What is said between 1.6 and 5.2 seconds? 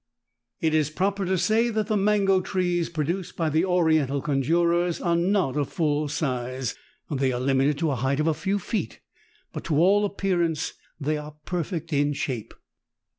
that the mango trees pro duced by the oriental conjurers are